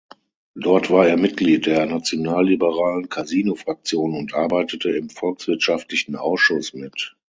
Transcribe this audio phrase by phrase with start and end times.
[0.55, 7.15] Dort war er Mitglied der nationalliberalen Casino Fraktion und arbeitete im "Volkswirtschaftlichen Ausschuss" mit.